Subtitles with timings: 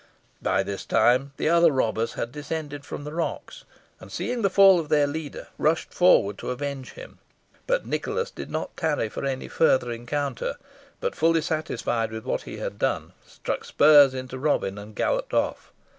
[0.41, 3.65] By this time the other robbers had descended from the rocks,
[3.99, 7.19] and, seeing the fall of their leader, rushed forward to avenge him,
[7.67, 10.55] but Nicholas did not tarry for any further encounter;
[11.01, 15.71] but, fully satisfied with what he had done, struck spurs into Robin, and galloped off.